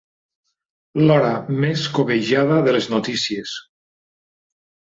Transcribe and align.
L'hora 1.01 1.29
més 1.65 1.85
cobejada 1.99 2.57
de 2.69 2.75
les 2.77 2.89
notícies. 2.97 3.55